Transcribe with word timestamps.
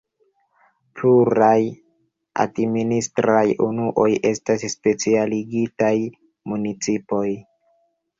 Pluraj 0.99 1.57
administraj 2.43 3.43
unuoj 3.65 4.07
estas 4.31 4.65
specialigitaj 4.77 5.93
municipoj. 6.53 7.27